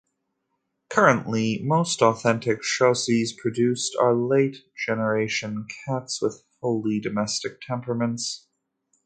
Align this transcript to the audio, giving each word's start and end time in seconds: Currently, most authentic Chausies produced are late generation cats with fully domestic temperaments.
Currently, 0.89 1.61
most 1.63 2.01
authentic 2.01 2.63
Chausies 2.63 3.33
produced 3.39 3.95
are 3.99 4.15
late 4.15 4.57
generation 4.75 5.67
cats 5.85 6.19
with 6.23 6.43
fully 6.59 6.99
domestic 6.99 7.61
temperaments. 7.61 8.47